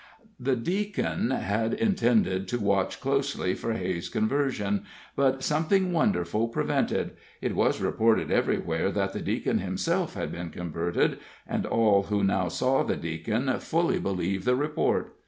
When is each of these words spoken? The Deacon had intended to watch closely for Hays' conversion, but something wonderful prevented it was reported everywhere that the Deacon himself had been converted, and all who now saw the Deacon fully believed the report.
The 0.39 0.55
Deacon 0.55 1.29
had 1.29 1.75
intended 1.75 2.47
to 2.47 2.59
watch 2.59 2.99
closely 2.99 3.53
for 3.53 3.73
Hays' 3.73 4.09
conversion, 4.09 4.83
but 5.15 5.43
something 5.43 5.93
wonderful 5.93 6.47
prevented 6.47 7.11
it 7.39 7.53
was 7.53 7.79
reported 7.79 8.31
everywhere 8.31 8.89
that 8.91 9.13
the 9.13 9.21
Deacon 9.21 9.59
himself 9.59 10.15
had 10.15 10.31
been 10.31 10.49
converted, 10.49 11.19
and 11.47 11.67
all 11.67 12.01
who 12.09 12.23
now 12.23 12.47
saw 12.47 12.81
the 12.81 12.95
Deacon 12.95 13.59
fully 13.59 13.99
believed 13.99 14.45
the 14.45 14.55
report. 14.55 15.15